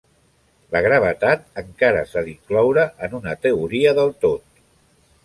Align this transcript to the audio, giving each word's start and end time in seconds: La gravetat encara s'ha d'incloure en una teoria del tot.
La 0.75 0.79
gravetat 0.85 1.43
encara 1.61 2.01
s'ha 2.13 2.23
d'incloure 2.29 2.87
en 3.09 3.13
una 3.19 3.37
teoria 3.45 3.93
del 4.01 4.11
tot. 4.25 4.49